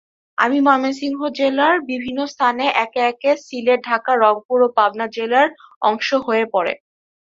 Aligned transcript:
আদি 0.37 0.59
ময়মনসিংহ 0.59 1.19
জেলার 1.37 1.75
বিভিন্ন 1.89 2.19
স্থান 2.25 2.55
একে 2.83 3.01
একে 3.11 3.31
সিলেট, 3.45 3.79
ঢাকা, 3.85 4.11
রংপুর 4.15 4.59
ও 4.61 4.69
পাবনা 4.77 5.05
জেলার 5.15 5.47
অংশ 5.81 6.07
হয়ে 6.27 6.45
পড়ে। 6.53 6.73